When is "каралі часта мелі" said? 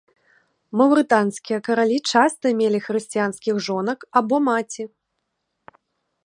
1.67-2.79